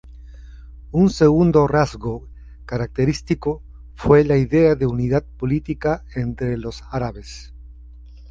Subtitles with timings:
[0.89, 2.27] Un segundo rasgo
[2.65, 3.61] característico
[3.93, 7.53] fue la idea de unidad política entre los árabes.